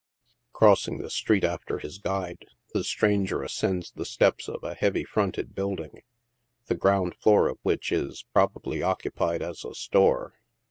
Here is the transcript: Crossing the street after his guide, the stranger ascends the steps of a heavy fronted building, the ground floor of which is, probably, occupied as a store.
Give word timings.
Crossing 0.51 0.97
the 0.97 1.11
street 1.11 1.43
after 1.43 1.77
his 1.77 1.99
guide, 1.99 2.47
the 2.73 2.83
stranger 2.83 3.43
ascends 3.43 3.91
the 3.91 4.03
steps 4.03 4.47
of 4.49 4.63
a 4.63 4.73
heavy 4.73 5.03
fronted 5.03 5.53
building, 5.53 6.01
the 6.65 6.73
ground 6.73 7.13
floor 7.13 7.47
of 7.47 7.59
which 7.61 7.91
is, 7.91 8.25
probably, 8.33 8.81
occupied 8.81 9.43
as 9.43 9.63
a 9.63 9.75
store. 9.75 10.33